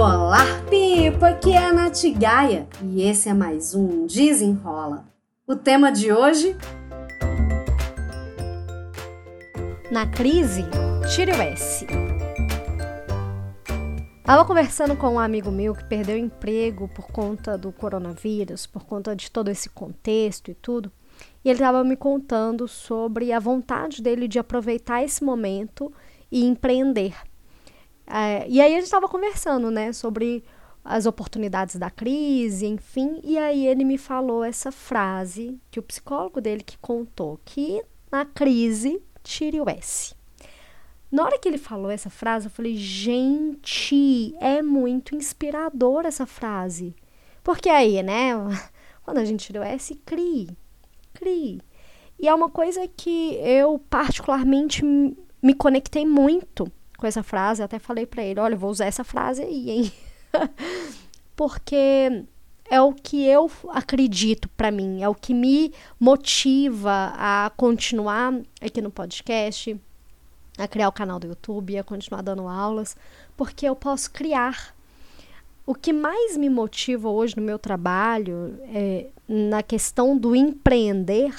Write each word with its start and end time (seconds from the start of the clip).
Olá, 0.00 0.44
Pipa! 0.70 1.30
Aqui 1.30 1.54
é 1.54 1.58
a 1.58 1.72
Nath 1.72 2.04
Gaia 2.16 2.68
e 2.84 3.02
esse 3.02 3.28
é 3.28 3.34
mais 3.34 3.74
um 3.74 4.06
Desenrola. 4.06 5.04
O 5.44 5.56
tema 5.56 5.90
de 5.90 6.12
hoje? 6.12 6.56
Na 9.90 10.06
crise, 10.06 10.64
tire 11.12 11.32
o 11.32 11.42
S. 11.42 11.84
Estava 14.20 14.44
conversando 14.44 14.94
com 14.94 15.14
um 15.14 15.18
amigo 15.18 15.50
meu 15.50 15.74
que 15.74 15.82
perdeu 15.82 16.16
emprego 16.16 16.86
por 16.94 17.08
conta 17.08 17.58
do 17.58 17.72
coronavírus, 17.72 18.68
por 18.68 18.84
conta 18.84 19.16
de 19.16 19.28
todo 19.28 19.50
esse 19.50 19.68
contexto 19.68 20.48
e 20.48 20.54
tudo. 20.54 20.92
E 21.44 21.48
ele 21.48 21.58
estava 21.58 21.82
me 21.82 21.96
contando 21.96 22.68
sobre 22.68 23.32
a 23.32 23.40
vontade 23.40 24.00
dele 24.00 24.28
de 24.28 24.38
aproveitar 24.38 25.02
esse 25.02 25.24
momento 25.24 25.92
e 26.30 26.44
empreender. 26.44 27.16
É, 28.10 28.48
e 28.48 28.60
aí 28.60 28.72
a 28.72 28.76
gente 28.76 28.84
estava 28.84 29.08
conversando, 29.08 29.70
né, 29.70 29.92
sobre 29.92 30.42
as 30.82 31.04
oportunidades 31.04 31.76
da 31.76 31.90
crise, 31.90 32.66
enfim. 32.66 33.20
E 33.22 33.36
aí 33.36 33.66
ele 33.66 33.84
me 33.84 33.98
falou 33.98 34.42
essa 34.42 34.72
frase 34.72 35.60
que 35.70 35.78
o 35.78 35.82
psicólogo 35.82 36.40
dele 36.40 36.62
que 36.62 36.78
contou 36.78 37.38
que 37.44 37.84
na 38.10 38.24
crise 38.24 39.02
tire 39.22 39.60
o 39.60 39.68
S. 39.68 40.14
Na 41.10 41.24
hora 41.24 41.38
que 41.38 41.48
ele 41.48 41.58
falou 41.58 41.90
essa 41.90 42.10
frase, 42.10 42.46
eu 42.46 42.50
falei, 42.50 42.76
gente, 42.76 44.34
é 44.40 44.62
muito 44.62 45.14
inspirador 45.14 46.06
essa 46.06 46.26
frase. 46.26 46.94
Porque 47.42 47.68
aí, 47.68 48.02
né, 48.02 48.32
quando 49.04 49.18
a 49.18 49.24
gente 49.24 49.46
tira 49.46 49.60
o 49.60 49.64
S, 49.64 49.94
crie, 50.06 50.48
crie. 51.12 51.60
E 52.18 52.26
é 52.26 52.34
uma 52.34 52.50
coisa 52.50 52.88
que 52.88 53.34
eu 53.36 53.78
particularmente 53.90 54.82
me 54.84 55.54
conectei 55.54 56.04
muito 56.04 56.70
com 56.98 57.06
essa 57.06 57.22
frase, 57.22 57.62
até 57.62 57.78
falei 57.78 58.04
para 58.04 58.22
ele, 58.22 58.40
olha, 58.40 58.56
vou 58.56 58.70
usar 58.70 58.86
essa 58.86 59.04
frase 59.04 59.40
aí, 59.42 59.70
hein? 59.70 59.92
Porque 61.34 62.24
é 62.68 62.80
o 62.82 62.92
que 62.92 63.24
eu 63.24 63.50
acredito 63.70 64.48
para 64.50 64.70
mim, 64.70 65.02
é 65.02 65.08
o 65.08 65.14
que 65.14 65.32
me 65.32 65.72
motiva 65.98 67.14
a 67.16 67.50
continuar 67.56 68.34
aqui 68.60 68.82
no 68.82 68.90
podcast, 68.90 69.80
a 70.58 70.66
criar 70.66 70.88
o 70.88 70.92
canal 70.92 71.20
do 71.20 71.28
YouTube, 71.28 71.78
a 71.78 71.84
continuar 71.84 72.20
dando 72.20 72.48
aulas, 72.48 72.96
porque 73.36 73.66
eu 73.66 73.76
posso 73.76 74.10
criar. 74.10 74.74
O 75.64 75.74
que 75.74 75.92
mais 75.92 76.36
me 76.36 76.50
motiva 76.50 77.08
hoje 77.08 77.36
no 77.36 77.42
meu 77.42 77.58
trabalho, 77.58 78.58
é, 78.74 79.06
na 79.28 79.62
questão 79.62 80.18
do 80.18 80.34
empreender, 80.34 81.32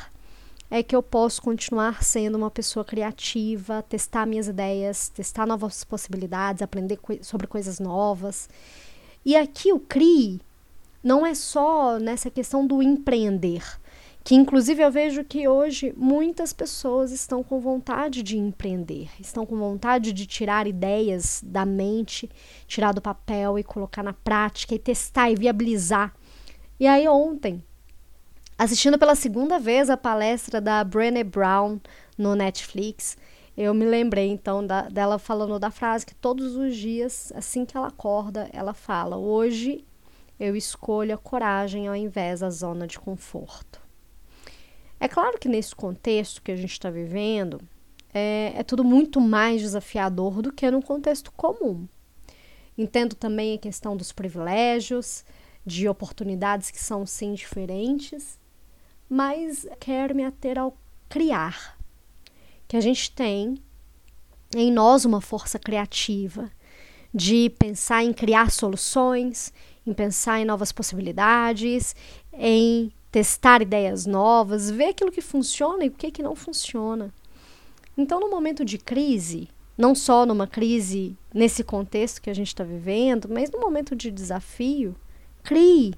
é 0.72 0.84
que 0.84 0.96
eu 0.96 1.02
posso 1.02 1.42
continuar 1.42 2.04
sendo 2.04 2.38
uma 2.38 2.52
pessoa 2.52 2.86
criativa, 2.86 3.82
testar 3.82 4.26
minhas 4.26 4.48
ideias, 4.48 5.10
testar 5.10 5.46
novas 5.46 5.84
possibilidades, 5.84 6.62
aprender 6.62 6.98
co 6.98 7.18
sobre 7.24 7.48
coisas 7.48 7.80
novas. 7.80 8.48
E 9.26 9.36
aqui 9.36 9.74
o 9.74 9.80
CRI 9.80 10.40
não 11.04 11.26
é 11.26 11.34
só 11.34 11.98
nessa 11.98 12.30
questão 12.30 12.68
do 12.68 12.84
empreender, 12.84 13.64
que 14.24 14.36
inclusive 14.36 14.84
eu 14.84 14.92
vejo 14.92 15.24
que 15.24 15.48
hoje 15.48 15.94
muitas 15.98 16.54
pessoas 16.54 17.12
estão 17.12 17.42
com 17.42 17.60
vontade 17.60 18.22
de 18.22 18.38
empreender, 18.38 19.10
estão 19.20 19.46
com 19.46 19.58
vontade 19.58 20.14
de 20.14 20.28
tirar 20.28 20.68
ideias 20.68 21.42
da 21.44 21.66
mente, 21.66 22.30
tirar 22.68 22.92
do 22.92 23.02
papel 23.02 23.58
e 23.58 23.64
colocar 23.64 24.04
na 24.04 24.14
prática 24.14 24.76
e 24.76 24.80
testar 24.80 25.32
e 25.32 25.36
viabilizar. 25.36 26.14
E 26.80 26.86
aí 26.86 27.08
ontem 27.08 27.64
Assistindo 28.60 29.00
pela 29.00 29.16
segunda 29.16 29.58
vez 29.58 29.90
a 29.90 29.96
palestra 29.96 30.60
da 30.60 30.84
Brené 30.84 31.24
Brown 31.24 31.80
no 32.18 32.36
Netflix, 32.36 33.16
eu 33.56 33.74
me 33.74 33.86
lembrei 33.86 34.28
então 34.28 34.68
da, 34.68 34.82
dela 34.82 35.18
falando 35.18 35.58
da 35.58 35.72
frase 35.72 36.06
que 36.06 36.14
todos 36.14 36.58
os 36.58 36.76
dias, 36.76 37.32
assim 37.34 37.64
que 37.64 37.78
ela 37.78 37.88
acorda, 37.88 38.50
ela 38.52 38.74
fala: 38.74 39.16
Hoje 39.16 39.86
eu 40.38 40.58
escolho 40.58 41.16
a 41.16 41.18
coragem 41.18 41.88
ao 41.88 41.96
invés 41.96 42.42
da 42.42 42.50
zona 42.50 42.86
de 42.86 43.00
conforto. 43.00 43.80
É 45.00 45.08
claro 45.08 45.40
que 45.40 45.48
nesse 45.48 45.74
contexto 45.74 46.42
que 46.42 46.52
a 46.52 46.58
gente 46.58 46.74
está 46.74 46.90
vivendo, 46.90 47.62
é, 48.14 48.52
é 48.58 48.62
tudo 48.62 48.84
muito 48.84 49.22
mais 49.22 49.62
desafiador 49.62 50.42
do 50.42 50.52
que 50.52 50.70
num 50.70 50.82
contexto 50.82 51.32
comum. 51.32 51.88
Entendo 52.78 53.16
também 53.16 53.56
a 53.56 53.58
questão 53.58 53.96
dos 53.96 54.12
privilégios, 54.12 55.24
de 55.66 55.88
oportunidades 55.88 56.70
que 56.72 56.84
são 56.84 57.06
sim 57.06 57.34
diferentes, 57.34 58.38
mas 59.10 59.68
quero 59.80 60.14
me 60.14 60.24
ater 60.24 60.60
ao 60.60 60.78
criar. 61.10 61.78
Que 62.68 62.78
a 62.78 62.82
gente 62.82 63.12
tem 63.12 63.58
em 64.56 64.72
nós 64.72 65.06
uma 65.06 65.22
força 65.22 65.58
criativa 65.58 66.52
de 67.14 67.50
pensar 67.58 68.04
em 68.04 68.14
criar 68.14 68.52
soluções, 68.52 69.52
em 69.86 69.94
pensar 69.94 70.40
em 70.40 70.46
novas 70.46 70.72
possibilidades, 70.72 71.96
em 72.32 72.92
testar 73.12 73.62
ideias 73.62 74.06
novas, 74.06 74.70
ver 74.70 74.90
aquilo 74.90 75.12
que 75.12 75.22
funciona 75.22 75.84
e 75.84 75.88
o 75.88 75.92
que, 75.92 76.12
que 76.12 76.22
não 76.22 76.36
funciona. 76.36 77.12
Então, 77.98 78.20
no 78.20 78.30
momento 78.30 78.64
de 78.64 78.78
crise, 78.78 79.50
não 79.78 79.96
só 79.96 80.26
numa 80.26 80.46
crise 80.46 81.18
nesse 81.34 81.64
contexto 81.64 82.22
que 82.22 82.30
a 82.30 82.34
gente 82.34 82.48
está 82.48 82.64
vivendo, 82.64 83.28
mas 83.30 83.50
no 83.50 83.60
momento 83.60 83.96
de 83.96 84.12
desafio, 84.12 84.96
crie, 85.44 85.96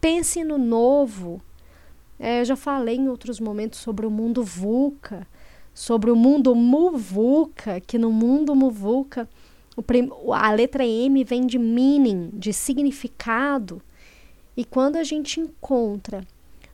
pense 0.00 0.42
no 0.42 0.56
novo, 0.56 1.42
é, 2.18 2.40
eu 2.40 2.44
já 2.44 2.56
falei 2.56 2.96
em 2.96 3.08
outros 3.08 3.40
momentos 3.40 3.78
sobre 3.78 4.06
o 4.06 4.10
mundo 4.10 4.42
VUCA, 4.42 5.26
sobre 5.74 6.10
o 6.10 6.16
mundo 6.16 6.54
MUVUCA, 6.54 7.80
que 7.80 7.98
no 7.98 8.10
mundo 8.10 8.54
MUVUCA 8.54 9.28
a 10.32 10.50
letra 10.52 10.86
M 10.86 11.22
vem 11.22 11.46
de 11.46 11.58
meaning, 11.58 12.30
de 12.32 12.50
significado. 12.52 13.82
E 14.56 14.64
quando 14.64 14.96
a 14.96 15.04
gente 15.04 15.38
encontra 15.38 16.26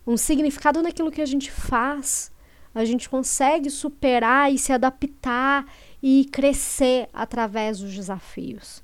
um 0.06 0.16
significado 0.16 0.80
naquilo 0.80 1.10
que 1.10 1.20
a 1.20 1.26
gente 1.26 1.50
faz, 1.50 2.30
a 2.72 2.84
gente 2.84 3.08
consegue 3.08 3.68
superar 3.70 4.52
e 4.52 4.58
se 4.58 4.72
adaptar 4.72 5.66
e 6.00 6.26
crescer 6.30 7.08
através 7.12 7.80
dos 7.80 7.92
desafios. 7.92 8.80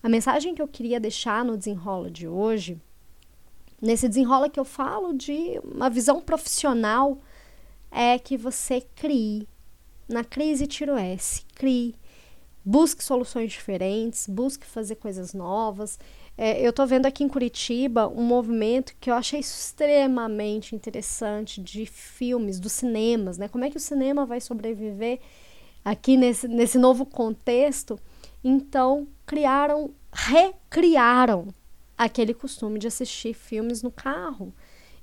A 0.00 0.08
mensagem 0.08 0.54
que 0.54 0.62
eu 0.62 0.68
queria 0.68 1.00
deixar 1.00 1.44
no 1.44 1.56
desenrola 1.56 2.08
de 2.08 2.28
hoje 2.28 2.80
Nesse 3.80 4.08
desenrola 4.08 4.48
que 4.48 4.58
eu 4.58 4.64
falo 4.64 5.12
de 5.12 5.60
uma 5.62 5.90
visão 5.90 6.20
profissional 6.20 7.18
é 7.90 8.18
que 8.18 8.36
você 8.36 8.80
crie. 8.94 9.46
Na 10.08 10.24
crise 10.24 10.66
tiro 10.66 10.96
S, 10.96 11.44
crie. 11.54 11.94
Busque 12.64 13.04
soluções 13.04 13.52
diferentes, 13.52 14.26
busque 14.26 14.66
fazer 14.66 14.96
coisas 14.96 15.32
novas. 15.32 15.98
É, 16.38 16.60
eu 16.64 16.70
estou 16.70 16.86
vendo 16.86 17.06
aqui 17.06 17.22
em 17.22 17.28
Curitiba 17.28 18.08
um 18.08 18.22
movimento 18.22 18.94
que 19.00 19.10
eu 19.10 19.14
achei 19.14 19.40
extremamente 19.40 20.74
interessante 20.74 21.60
de 21.60 21.86
filmes, 21.86 22.58
dos 22.58 22.72
cinemas, 22.72 23.38
né? 23.38 23.46
Como 23.46 23.64
é 23.64 23.70
que 23.70 23.76
o 23.76 23.80
cinema 23.80 24.26
vai 24.26 24.40
sobreviver 24.40 25.20
aqui 25.84 26.16
nesse, 26.16 26.48
nesse 26.48 26.76
novo 26.76 27.06
contexto? 27.06 27.98
Então, 28.42 29.06
criaram, 29.24 29.94
recriaram 30.12 31.48
aquele 31.96 32.34
costume 32.34 32.78
de 32.78 32.86
assistir 32.86 33.34
filmes 33.34 33.82
no 33.82 33.90
carro. 33.90 34.52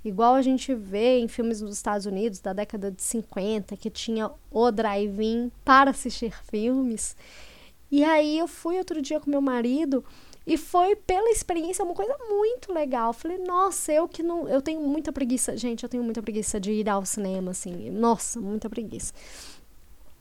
Igual 0.03 0.35
a 0.35 0.41
gente 0.41 0.75
vê 0.75 1.19
em 1.19 1.27
filmes 1.27 1.61
dos 1.61 1.75
Estados 1.75 2.05
Unidos 2.05 2.39
da 2.39 2.51
década 2.51 2.91
de 2.91 3.01
50, 3.01 3.77
que 3.77 3.89
tinha 3.89 4.29
o 4.51 4.69
drive-in 4.69 5.49
para 5.63 5.91
assistir 5.91 6.33
filmes. 6.49 7.15
E 7.89 8.03
aí 8.03 8.37
eu 8.37 8.47
fui 8.47 8.77
outro 8.77 9.01
dia 9.01 9.19
com 9.19 9.29
meu 9.29 9.41
marido 9.41 10.03
e 10.45 10.57
foi 10.57 10.95
pela 10.95 11.29
experiência 11.29 11.85
uma 11.85 11.93
coisa 11.93 12.17
muito 12.27 12.73
legal. 12.73 13.13
Falei, 13.13 13.37
nossa, 13.37 13.93
eu 13.93 14.07
que 14.07 14.21
não. 14.21 14.47
Eu 14.49 14.61
tenho 14.61 14.81
muita 14.81 15.11
preguiça. 15.13 15.55
Gente, 15.55 15.83
eu 15.83 15.89
tenho 15.89 16.03
muita 16.03 16.21
preguiça 16.21 16.59
de 16.59 16.71
ir 16.71 16.89
ao 16.89 17.05
cinema, 17.05 17.51
assim. 17.51 17.89
Nossa, 17.89 18.41
muita 18.41 18.69
preguiça. 18.69 19.13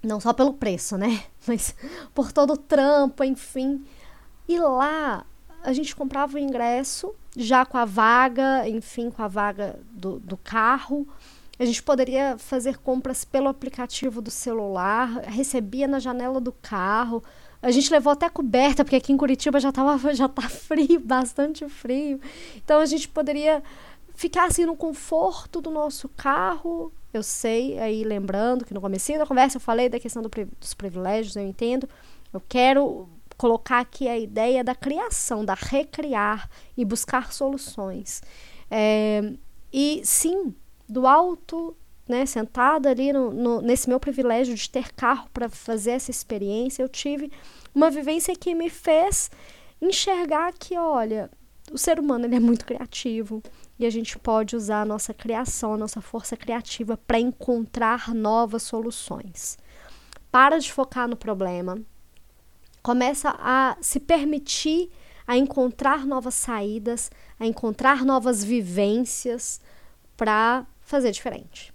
Não 0.00 0.20
só 0.20 0.32
pelo 0.32 0.54
preço, 0.54 0.96
né? 0.96 1.24
Mas 1.46 1.74
por 2.14 2.30
todo 2.30 2.52
o 2.52 2.56
trampo, 2.56 3.24
enfim. 3.24 3.84
E 4.48 4.58
lá 4.60 5.26
a 5.62 5.72
gente 5.72 5.94
comprava 5.94 6.36
o 6.36 6.38
ingresso 6.38 7.14
já 7.36 7.64
com 7.64 7.78
a 7.78 7.84
vaga, 7.84 8.68
enfim, 8.68 9.10
com 9.10 9.22
a 9.22 9.28
vaga 9.28 9.78
do, 9.90 10.18
do 10.18 10.36
carro. 10.36 11.06
A 11.58 11.64
gente 11.64 11.82
poderia 11.82 12.36
fazer 12.38 12.78
compras 12.78 13.24
pelo 13.24 13.48
aplicativo 13.48 14.20
do 14.20 14.30
celular, 14.30 15.22
recebia 15.22 15.86
na 15.86 15.98
janela 15.98 16.40
do 16.40 16.52
carro. 16.52 17.22
A 17.60 17.70
gente 17.70 17.92
levou 17.92 18.12
até 18.12 18.28
coberta, 18.28 18.84
porque 18.84 18.96
aqui 18.96 19.12
em 19.12 19.16
Curitiba 19.16 19.60
já, 19.60 19.70
tava, 19.70 19.96
já 20.14 20.28
tá 20.28 20.48
frio, 20.48 20.98
bastante 21.04 21.68
frio. 21.68 22.20
Então 22.56 22.80
a 22.80 22.86
gente 22.86 23.08
poderia 23.08 23.62
ficar 24.14 24.46
assim 24.46 24.66
no 24.66 24.76
conforto 24.76 25.60
do 25.60 25.70
nosso 25.70 26.08
carro. 26.08 26.92
Eu 27.14 27.22
sei, 27.22 27.78
aí 27.78 28.02
lembrando 28.02 28.64
que 28.64 28.74
no 28.74 28.80
começo 28.80 29.12
da 29.12 29.26
conversa 29.26 29.58
eu 29.58 29.60
falei 29.60 29.88
da 29.88 30.00
questão 30.00 30.22
do, 30.22 30.30
dos 30.58 30.74
privilégios, 30.74 31.36
eu 31.36 31.46
entendo. 31.46 31.88
Eu 32.32 32.42
quero 32.48 33.08
colocar 33.42 33.80
aqui 33.80 34.06
a 34.06 34.16
ideia 34.16 34.62
da 34.62 34.72
criação, 34.72 35.44
da 35.44 35.54
recriar 35.54 36.48
e 36.76 36.84
buscar 36.84 37.32
soluções. 37.32 38.22
É, 38.70 39.32
e 39.72 40.00
sim, 40.04 40.54
do 40.88 41.08
alto, 41.08 41.76
né, 42.08 42.24
sentada 42.24 42.88
ali 42.88 43.12
no, 43.12 43.32
no, 43.32 43.60
nesse 43.60 43.88
meu 43.88 43.98
privilégio 43.98 44.54
de 44.54 44.70
ter 44.70 44.92
carro 44.92 45.28
para 45.34 45.48
fazer 45.48 45.90
essa 45.90 46.08
experiência, 46.08 46.84
eu 46.84 46.88
tive 46.88 47.32
uma 47.74 47.90
vivência 47.90 48.36
que 48.36 48.54
me 48.54 48.70
fez 48.70 49.28
enxergar 49.80 50.52
que, 50.52 50.78
olha, 50.78 51.28
o 51.72 51.76
ser 51.76 51.98
humano 51.98 52.26
ele 52.26 52.36
é 52.36 52.40
muito 52.40 52.64
criativo 52.64 53.42
e 53.76 53.84
a 53.84 53.90
gente 53.90 54.16
pode 54.20 54.54
usar 54.54 54.82
a 54.82 54.86
nossa 54.86 55.12
criação, 55.12 55.74
a 55.74 55.78
nossa 55.78 56.00
força 56.00 56.36
criativa 56.36 56.96
para 56.96 57.18
encontrar 57.18 58.14
novas 58.14 58.62
soluções. 58.62 59.58
Para 60.30 60.60
de 60.60 60.72
focar 60.72 61.08
no 61.08 61.16
problema, 61.16 61.82
começa 62.82 63.34
a 63.38 63.76
se 63.80 64.00
permitir 64.00 64.90
a 65.26 65.36
encontrar 65.36 66.04
novas 66.04 66.34
saídas, 66.34 67.10
a 67.38 67.46
encontrar 67.46 68.04
novas 68.04 68.42
vivências 68.42 69.60
para 70.16 70.66
fazer 70.80 71.12
diferente. 71.12 71.72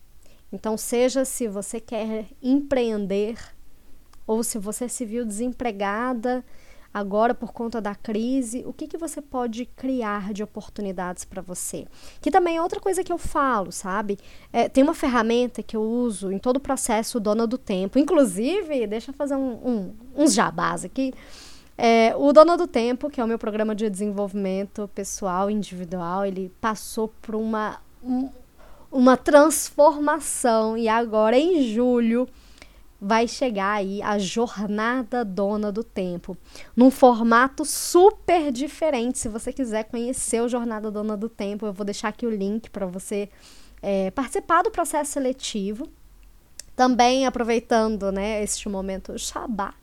Então, 0.52 0.78
seja 0.78 1.26
se 1.26 1.48
você 1.48 1.80
quer 1.80 2.28
empreender 2.42 3.38
ou 4.26 4.44
se 4.44 4.58
você 4.58 4.88
se 4.90 5.06
viu 5.06 5.26
desempregada 5.26 6.44
agora 6.94 7.34
por 7.34 7.54
conta 7.54 7.80
da 7.80 7.94
crise, 7.94 8.64
o 8.66 8.74
que, 8.74 8.88
que 8.88 8.98
você 8.98 9.22
pode 9.22 9.66
criar 9.66 10.34
de 10.34 10.44
oportunidades 10.44 11.26
para 11.26 11.42
você? 11.42 11.86
Que 12.22 12.32
também 12.32 12.58
é 12.58 12.62
outra 12.62 12.80
coisa 12.80 13.04
que 13.04 13.12
eu 13.12 13.18
falo, 13.18 13.72
sabe? 13.72 14.18
É, 14.52 14.68
tem 14.68 14.84
uma 14.84 14.94
ferramenta 14.94 15.62
que 15.62 15.76
eu 15.76 15.82
uso 15.82 16.32
em 16.32 16.40
todo 16.40 16.58
o 16.58 16.62
processo 16.62 17.20
Dona 17.20 17.46
do 17.46 17.58
Tempo. 17.58 18.00
Inclusive, 18.00 18.88
deixa 18.88 19.12
eu 19.12 19.16
fazer 19.16 19.36
um, 19.36 19.54
um, 19.54 19.96
uns 20.16 20.34
jabás 20.34 20.84
aqui. 20.84 21.14
É, 21.78 22.16
o 22.16 22.34
Dona 22.34 22.58
do 22.58 22.66
Tempo, 22.66 23.10
que 23.10 23.22
é 23.22 23.24
o 23.24 23.28
meu 23.28 23.38
programa 23.38 23.76
de 23.76 23.88
desenvolvimento 23.88 24.90
pessoal 24.96 25.52
individual, 25.52 26.26
ele 26.26 26.52
passou 26.60 27.08
por 27.22 27.36
uma, 27.36 27.80
um, 28.04 28.30
uma 28.92 29.16
transformação 29.16 30.76
e 30.76 30.88
agora 30.88 31.38
em 31.38 31.62
julho 31.72 32.28
vai 33.00 33.28
chegar 33.28 33.74
aí 33.74 34.02
a 34.02 34.18
jornada 34.18 35.24
dona 35.24 35.72
do 35.72 35.84
tempo, 35.84 36.36
num 36.76 36.90
formato 36.90 37.64
super 37.64 38.52
diferente. 38.52 39.20
Se 39.20 39.30
você 39.30 39.54
quiser 39.54 39.84
conhecer 39.84 40.42
o 40.42 40.50
Jornada 40.50 40.90
Dona 40.90 41.16
do 41.16 41.30
Tempo, 41.30 41.66
eu 41.66 41.74
vou 41.74 41.86
deixar 41.86 42.10
aqui 42.10 42.26
o 42.26 42.30
link 42.30 42.70
para 42.70 42.86
você 42.86 43.30
é, 43.82 44.10
participar 44.12 44.64
do 44.64 44.72
processo 44.72 45.12
seletivo. 45.12 45.88
Também 46.76 47.26
aproveitando, 47.26 48.12
né, 48.12 48.44
este 48.44 48.70
momento 48.70 49.18
Shabá, 49.18 49.74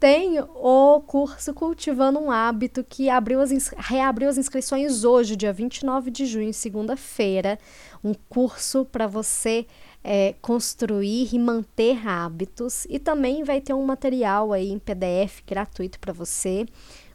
tem 0.00 0.38
o 0.40 1.00
curso 1.06 1.54
Cultivando 1.54 2.18
um 2.18 2.30
Hábito 2.30 2.84
que 2.84 3.08
abriu 3.08 3.40
as 3.40 3.50
reabriu 3.76 4.28
as 4.28 4.36
inscrições 4.36 5.04
hoje, 5.04 5.36
dia 5.36 5.52
29 5.52 6.10
de 6.10 6.26
junho, 6.26 6.52
segunda-feira. 6.52 7.58
Um 8.02 8.12
curso 8.28 8.84
para 8.84 9.06
você 9.06 9.66
é, 10.04 10.34
construir 10.42 11.34
e 11.34 11.38
manter 11.38 12.06
hábitos. 12.06 12.86
E 12.90 12.98
também 12.98 13.42
vai 13.42 13.60
ter 13.60 13.72
um 13.72 13.84
material 13.84 14.52
aí 14.52 14.70
em 14.70 14.78
PDF 14.78 15.42
gratuito 15.46 15.98
para 15.98 16.12
você, 16.12 16.66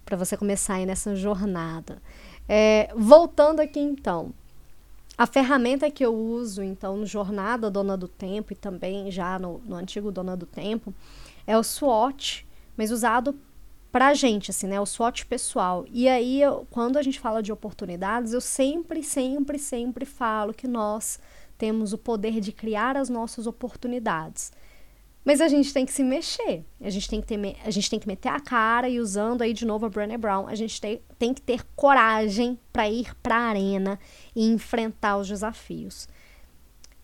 para 0.03 0.17
você 0.17 0.35
começar 0.35 0.73
aí 0.75 0.85
nessa 0.87 1.15
jornada. 1.15 2.01
É, 2.47 2.91
voltando 2.95 3.59
aqui 3.59 3.79
então, 3.79 4.33
a 5.15 5.27
ferramenta 5.27 5.91
que 5.91 6.03
eu 6.03 6.15
uso 6.15 6.63
então 6.63 6.97
no 6.97 7.05
Jornada 7.05 7.69
Dona 7.69 7.95
do 7.95 8.07
Tempo 8.07 8.51
e 8.51 8.55
também 8.55 9.11
já 9.11 9.37
no, 9.37 9.59
no 9.59 9.75
antigo 9.75 10.11
Dona 10.11 10.35
do 10.35 10.47
Tempo 10.47 10.91
é 11.45 11.55
o 11.55 11.63
SWOT, 11.63 12.47
mas 12.75 12.89
usado 12.89 13.39
pra 13.91 14.13
gente, 14.13 14.51
assim, 14.51 14.67
né? 14.67 14.79
O 14.79 14.85
SWOT 14.85 15.25
pessoal. 15.25 15.85
E 15.91 16.07
aí, 16.07 16.41
eu, 16.41 16.65
quando 16.69 16.97
a 16.97 17.01
gente 17.01 17.19
fala 17.19 17.41
de 17.41 17.51
oportunidades, 17.51 18.33
eu 18.33 18.41
sempre, 18.41 19.03
sempre, 19.03 19.59
sempre 19.59 20.05
falo 20.05 20.53
que 20.53 20.67
nós 20.67 21.19
temos 21.59 21.91
o 21.91 21.97
poder 21.97 22.39
de 22.39 22.53
criar 22.53 22.95
as 22.95 23.09
nossas 23.09 23.45
oportunidades. 23.45 24.51
Mas 25.25 25.41
a 25.41 25.49
gente 25.49 25.73
tem 25.73 25.85
que 25.85 25.91
se 25.91 26.01
mexer, 26.01 26.65
a 26.81 26.89
gente 26.89 27.09
tem 27.09 27.21
que, 27.21 27.27
ter, 27.27 27.57
a 27.63 27.69
gente 27.69 27.89
tem 27.89 27.99
que 27.99 28.07
meter 28.07 28.29
a 28.29 28.39
cara 28.39 28.87
e 28.87 28.99
usando 28.99 29.41
aí 29.41 29.53
de 29.53 29.65
novo 29.65 29.85
a 29.85 29.89
Brené 29.89 30.17
Brown, 30.17 30.47
a 30.47 30.55
gente 30.55 30.79
tem, 30.79 31.01
tem 31.19 31.33
que 31.33 31.41
ter 31.41 31.63
coragem 31.75 32.57
para 32.71 32.89
ir 32.89 33.13
para 33.21 33.35
a 33.35 33.49
arena 33.49 33.99
e 34.33 34.49
enfrentar 34.49 35.17
os 35.17 35.27
desafios. 35.27 36.07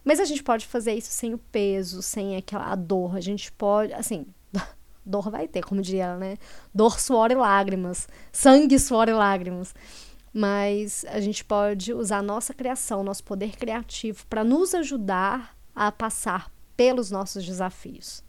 Mas 0.03 0.21
a 0.21 0.25
gente 0.25 0.41
pode 0.41 0.65
fazer 0.65 0.93
isso 0.93 1.11
sem 1.11 1.33
o 1.33 1.37
peso, 1.37 2.01
sem 2.01 2.37
aquela 2.37 2.73
dor. 2.75 3.17
A 3.17 3.21
gente 3.21 3.51
pode, 3.51 3.91
assim, 3.93 4.25
dor 5.05 5.29
vai 5.29 5.47
ter, 5.47 5.63
como 5.63 5.81
diria 5.81 6.05
ela, 6.05 6.17
né? 6.17 6.37
Dor, 6.73 6.99
suor 6.99 7.31
e 7.31 7.35
lágrimas. 7.35 8.07
Sangue, 8.31 8.79
suor 8.79 9.09
e 9.09 9.13
lágrimas 9.13 9.73
mas 10.35 11.05
a 11.07 11.21
gente 11.21 11.45
pode 11.45 11.93
usar 11.93 12.17
a 12.17 12.21
nossa 12.21 12.53
criação, 12.53 13.01
nosso 13.05 13.23
poder 13.23 13.55
criativo 13.55 14.25
para 14.27 14.43
nos 14.43 14.75
ajudar 14.75 15.55
a 15.73 15.93
passar 15.93 16.51
pelos 16.75 17.09
nossos 17.09 17.45
desafios. 17.45 18.21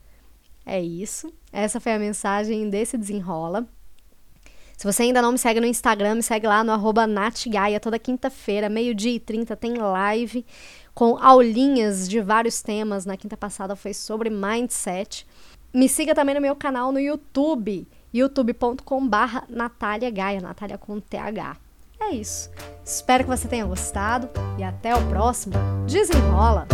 É 0.64 0.80
isso. 0.80 1.34
Essa 1.52 1.80
foi 1.80 1.92
a 1.92 1.98
mensagem 1.98 2.70
desse 2.70 2.96
desenrola. 2.96 3.66
Se 4.76 4.84
você 4.84 5.02
ainda 5.02 5.20
não 5.20 5.32
me 5.32 5.38
segue 5.38 5.58
no 5.58 5.66
Instagram, 5.66 6.14
me 6.14 6.22
segue 6.22 6.46
lá 6.46 6.62
no 6.62 6.76
natgaia. 7.08 7.80
Toda 7.80 7.98
quinta-feira, 7.98 8.68
meio-dia 8.68 9.12
e 9.16 9.18
trinta, 9.18 9.56
tem 9.56 9.74
live 9.74 10.46
com 10.94 11.18
aulinhas 11.18 12.08
de 12.08 12.20
vários 12.20 12.62
temas. 12.62 13.04
Na 13.04 13.16
quinta 13.16 13.36
passada 13.36 13.74
foi 13.74 13.92
sobre 13.92 14.30
mindset. 14.30 15.26
Me 15.74 15.88
siga 15.88 16.14
também 16.14 16.36
no 16.36 16.40
meu 16.40 16.54
canal 16.54 16.92
no 16.92 17.00
YouTube, 17.00 17.88
youtube.com 18.14 19.08
barra 19.08 19.44
Gaia, 20.12 20.40
Natália 20.40 20.78
com 20.78 21.00
TH. 21.00 21.65
É 22.00 22.10
isso. 22.10 22.50
Espero 22.84 23.24
que 23.24 23.30
você 23.30 23.48
tenha 23.48 23.64
gostado 23.64 24.28
e 24.58 24.62
até 24.62 24.94
o 24.94 25.08
próximo. 25.08 25.54
Desenrola! 25.86 26.66